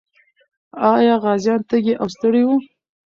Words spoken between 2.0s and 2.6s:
او ستړي وو؟